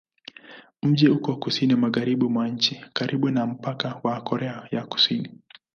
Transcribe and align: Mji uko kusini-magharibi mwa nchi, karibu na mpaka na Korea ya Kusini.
Mji 0.83 1.09
uko 1.09 1.35
kusini-magharibi 1.35 2.25
mwa 2.27 2.47
nchi, 2.47 2.85
karibu 2.93 3.29
na 3.29 3.47
mpaka 3.47 4.01
na 4.03 4.21
Korea 4.21 4.67
ya 4.71 4.85
Kusini. 4.85 5.29